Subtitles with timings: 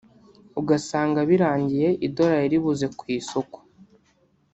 [0.61, 3.57] ugasanga birangiye idorali ribuze ku isoko